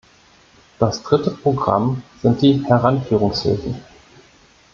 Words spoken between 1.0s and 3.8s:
dritte Programm sind die Heranführungshilfen.